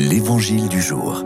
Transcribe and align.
L'Évangile 0.00 0.68
du 0.68 0.80
jour. 0.80 1.24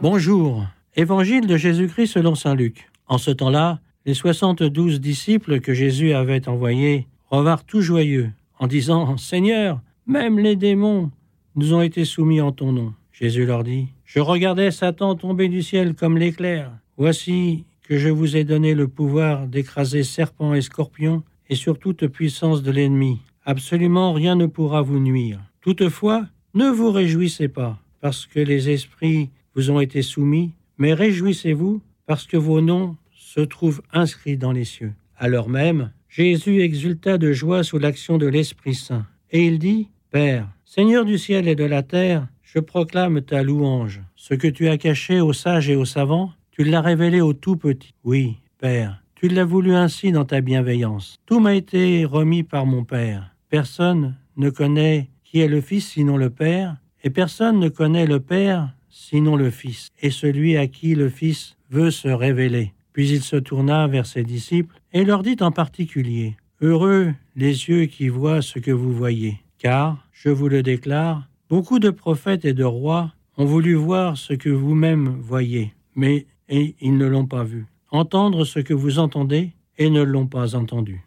Bonjour. 0.00 0.64
Évangile 0.94 1.48
de 1.48 1.56
Jésus-Christ 1.56 2.06
selon 2.06 2.36
Saint 2.36 2.54
Luc. 2.54 2.88
En 3.08 3.18
ce 3.18 3.32
temps-là, 3.32 3.80
les 4.04 4.14
soixante-douze 4.14 5.00
disciples 5.00 5.58
que 5.58 5.74
Jésus 5.74 6.12
avait 6.12 6.48
envoyés 6.48 7.08
revinrent 7.28 7.64
tout 7.64 7.80
joyeux, 7.80 8.30
en 8.60 8.68
disant 8.68 9.16
Seigneur, 9.16 9.80
même 10.06 10.38
les 10.38 10.54
démons 10.54 11.10
nous 11.56 11.74
ont 11.74 11.82
été 11.82 12.04
soumis 12.04 12.40
en 12.40 12.52
ton 12.52 12.70
nom. 12.70 12.94
Jésus 13.10 13.46
leur 13.46 13.64
dit 13.64 13.88
Je 14.04 14.20
regardais 14.20 14.70
Satan 14.70 15.16
tomber 15.16 15.48
du 15.48 15.62
ciel 15.62 15.94
comme 15.94 16.16
l'éclair. 16.16 16.70
Voici 16.96 17.64
que 17.82 17.98
je 17.98 18.10
vous 18.10 18.36
ai 18.36 18.44
donné 18.44 18.74
le 18.74 18.86
pouvoir 18.86 19.48
d'écraser 19.48 20.04
serpents 20.04 20.54
et 20.54 20.62
scorpions 20.62 21.24
et 21.48 21.56
sur 21.56 21.80
toute 21.80 22.06
puissance 22.06 22.62
de 22.62 22.70
l'ennemi. 22.70 23.18
Absolument 23.48 24.12
rien 24.12 24.34
ne 24.34 24.46
pourra 24.46 24.82
vous 24.82 24.98
nuire. 24.98 25.40
Toutefois, 25.60 26.26
ne 26.54 26.68
vous 26.68 26.90
réjouissez 26.90 27.46
pas 27.46 27.78
parce 28.00 28.26
que 28.26 28.40
les 28.40 28.70
esprits 28.70 29.30
vous 29.54 29.70
ont 29.70 29.78
été 29.78 30.02
soumis, 30.02 30.50
mais 30.78 30.92
réjouissez-vous 30.92 31.80
parce 32.06 32.26
que 32.26 32.36
vos 32.36 32.60
noms 32.60 32.96
se 33.14 33.40
trouvent 33.40 33.82
inscrits 33.92 34.36
dans 34.36 34.50
les 34.50 34.64
cieux. 34.64 34.92
Alors 35.16 35.48
même, 35.48 35.92
Jésus 36.08 36.60
exulta 36.60 37.18
de 37.18 37.32
joie 37.32 37.62
sous 37.62 37.78
l'action 37.78 38.18
de 38.18 38.26
l'Esprit 38.26 38.74
Saint, 38.74 39.06
et 39.30 39.46
il 39.46 39.60
dit, 39.60 39.90
Père, 40.10 40.48
Seigneur 40.64 41.04
du 41.04 41.16
ciel 41.16 41.46
et 41.46 41.54
de 41.54 41.64
la 41.64 41.84
terre, 41.84 42.26
je 42.42 42.58
proclame 42.58 43.22
ta 43.22 43.44
louange. 43.44 44.02
Ce 44.16 44.34
que 44.34 44.48
tu 44.48 44.66
as 44.66 44.76
caché 44.76 45.20
aux 45.20 45.32
sages 45.32 45.70
et 45.70 45.76
aux 45.76 45.84
savants, 45.84 46.32
tu 46.50 46.64
l'as 46.64 46.80
révélé 46.80 47.20
aux 47.20 47.32
tout 47.32 47.56
petits. 47.56 47.94
Oui, 48.02 48.38
Père, 48.58 49.02
tu 49.14 49.28
l'as 49.28 49.44
voulu 49.44 49.72
ainsi 49.72 50.10
dans 50.10 50.24
ta 50.24 50.40
bienveillance. 50.40 51.16
Tout 51.26 51.38
m'a 51.38 51.54
été 51.54 52.04
remis 52.04 52.42
par 52.42 52.66
mon 52.66 52.82
Père. 52.82 53.35
Personne 53.56 54.16
ne 54.36 54.50
connaît 54.50 55.08
qui 55.24 55.40
est 55.40 55.48
le 55.48 55.62
Fils 55.62 55.88
sinon 55.88 56.18
le 56.18 56.28
Père, 56.28 56.76
et 57.02 57.08
personne 57.08 57.58
ne 57.58 57.70
connaît 57.70 58.04
le 58.04 58.20
Père 58.20 58.74
sinon 58.90 59.34
le 59.34 59.48
Fils, 59.48 59.88
et 60.02 60.10
celui 60.10 60.58
à 60.58 60.66
qui 60.66 60.94
le 60.94 61.08
Fils 61.08 61.56
veut 61.70 61.90
se 61.90 62.08
révéler. 62.08 62.74
Puis 62.92 63.08
il 63.08 63.22
se 63.22 63.36
tourna 63.36 63.86
vers 63.86 64.04
ses 64.04 64.24
disciples 64.24 64.78
et 64.92 65.06
leur 65.06 65.22
dit 65.22 65.38
en 65.40 65.52
particulier, 65.52 66.36
Heureux 66.60 67.14
les 67.34 67.70
yeux 67.70 67.86
qui 67.86 68.08
voient 68.08 68.42
ce 68.42 68.58
que 68.58 68.72
vous 68.72 68.92
voyez, 68.92 69.38
car, 69.56 70.06
je 70.12 70.28
vous 70.28 70.48
le 70.48 70.62
déclare, 70.62 71.26
beaucoup 71.48 71.78
de 71.78 71.88
prophètes 71.88 72.44
et 72.44 72.52
de 72.52 72.64
rois 72.64 73.14
ont 73.38 73.46
voulu 73.46 73.72
voir 73.72 74.18
ce 74.18 74.34
que 74.34 74.50
vous-même 74.50 75.08
voyez, 75.08 75.72
mais 75.94 76.26
et 76.50 76.74
ils 76.82 76.98
ne 76.98 77.06
l'ont 77.06 77.26
pas 77.26 77.44
vu, 77.44 77.64
entendre 77.90 78.44
ce 78.44 78.60
que 78.60 78.74
vous 78.74 78.98
entendez 78.98 79.52
et 79.78 79.88
ne 79.88 80.02
l'ont 80.02 80.26
pas 80.26 80.54
entendu. 80.56 81.05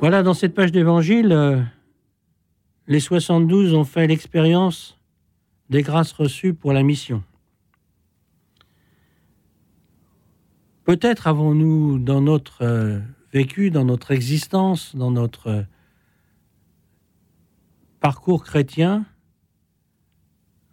Voilà, 0.00 0.22
dans 0.22 0.32
cette 0.32 0.54
page 0.54 0.70
d'évangile, 0.70 1.32
euh, 1.32 1.60
les 2.86 3.00
72 3.00 3.74
ont 3.74 3.82
fait 3.82 4.06
l'expérience 4.06 4.96
des 5.70 5.82
grâces 5.82 6.12
reçues 6.12 6.54
pour 6.54 6.72
la 6.72 6.84
mission. 6.84 7.24
Peut-être 10.84 11.26
avons-nous 11.26 11.98
dans 11.98 12.20
notre 12.20 12.62
euh, 12.62 13.00
vécu, 13.32 13.72
dans 13.72 13.84
notre 13.84 14.12
existence, 14.12 14.94
dans 14.94 15.10
notre 15.10 15.64
parcours 17.98 18.44
chrétien, 18.44 19.04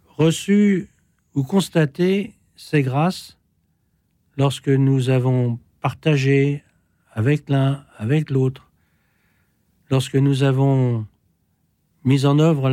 reçu 0.06 0.88
ou 1.34 1.42
constaté 1.42 2.34
ces 2.54 2.82
grâces 2.82 3.36
lorsque 4.36 4.68
nous 4.68 5.10
avons 5.10 5.58
partagé 5.80 6.62
avec 7.10 7.48
l'un, 7.48 7.84
avec 7.98 8.30
l'autre, 8.30 8.65
lorsque 9.90 10.16
nous 10.16 10.42
avons 10.42 11.06
mis 12.04 12.26
en 12.26 12.38
œuvre 12.38 12.70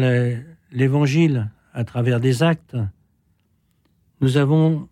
l'Évangile 0.71 1.51
à 1.73 1.83
travers 1.83 2.19
des 2.19 2.43
actes, 2.43 2.77
nous 4.21 4.38
avons 4.38 4.88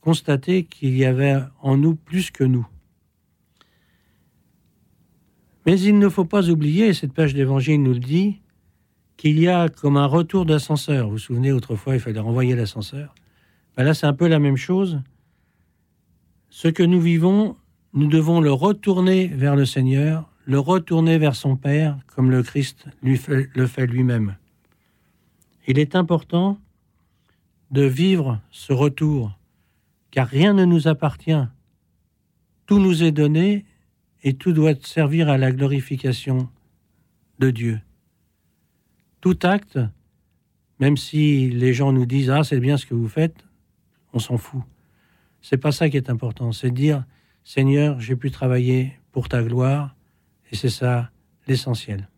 constaté 0.00 0.64
qu'il 0.64 0.96
y 0.96 1.04
avait 1.04 1.38
en 1.60 1.76
nous 1.76 1.94
plus 1.94 2.30
que 2.30 2.44
nous. 2.44 2.66
Mais 5.66 5.78
il 5.80 5.98
ne 5.98 6.08
faut 6.08 6.24
pas 6.24 6.48
oublier, 6.48 6.92
cette 6.92 7.12
page 7.12 7.34
d'Évangile 7.34 7.82
nous 7.82 7.92
le 7.92 8.00
dit, 8.00 8.40
qu'il 9.16 9.38
y 9.38 9.46
a 9.46 9.68
comme 9.68 9.96
un 9.96 10.06
retour 10.06 10.46
d'ascenseur. 10.46 11.06
Vous 11.06 11.12
vous 11.12 11.18
souvenez, 11.18 11.52
autrefois, 11.52 11.94
il 11.94 12.00
fallait 12.00 12.18
renvoyer 12.18 12.56
l'ascenseur. 12.56 13.14
Ben 13.76 13.84
là, 13.84 13.94
c'est 13.94 14.06
un 14.06 14.12
peu 14.12 14.26
la 14.26 14.40
même 14.40 14.56
chose. 14.56 15.00
Ce 16.50 16.66
que 16.66 16.82
nous 16.82 17.00
vivons, 17.00 17.56
nous 17.94 18.08
devons 18.08 18.40
le 18.40 18.52
retourner 18.52 19.28
vers 19.28 19.54
le 19.54 19.64
Seigneur 19.64 20.31
le 20.44 20.58
retourner 20.58 21.18
vers 21.18 21.36
son 21.36 21.56
Père 21.56 21.98
comme 22.06 22.30
le 22.30 22.42
Christ 22.42 22.86
lui 23.02 23.20
le 23.54 23.66
fait 23.66 23.86
lui-même. 23.86 24.36
Il 25.66 25.78
est 25.78 25.94
important 25.94 26.58
de 27.70 27.82
vivre 27.82 28.40
ce 28.50 28.72
retour, 28.72 29.38
car 30.10 30.26
rien 30.26 30.52
ne 30.52 30.64
nous 30.64 30.88
appartient. 30.88 31.46
Tout 32.66 32.78
nous 32.78 33.02
est 33.02 33.12
donné 33.12 33.64
et 34.22 34.34
tout 34.34 34.52
doit 34.52 34.74
servir 34.82 35.28
à 35.28 35.38
la 35.38 35.52
glorification 35.52 36.48
de 37.38 37.50
Dieu. 37.50 37.80
Tout 39.20 39.38
acte, 39.42 39.78
même 40.80 40.96
si 40.96 41.48
les 41.50 41.72
gens 41.72 41.92
nous 41.92 42.06
disent 42.06 42.30
ah 42.30 42.44
c'est 42.44 42.60
bien 42.60 42.76
ce 42.76 42.86
que 42.86 42.94
vous 42.94 43.08
faites, 43.08 43.44
on 44.12 44.18
s'en 44.18 44.36
fout. 44.36 44.62
C'est 45.40 45.56
pas 45.56 45.72
ça 45.72 45.88
qui 45.88 45.96
est 45.96 46.10
important, 46.10 46.52
c'est 46.52 46.70
dire 46.70 47.04
Seigneur, 47.44 47.98
j'ai 48.00 48.16
pu 48.16 48.30
travailler 48.30 48.98
pour 49.10 49.28
ta 49.28 49.42
gloire, 49.42 49.96
et 50.52 50.56
c'est 50.56 50.70
ça 50.70 51.10
l'essentiel. 51.48 52.08